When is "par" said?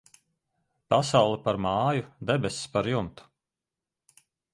1.43-1.59, 2.77-2.89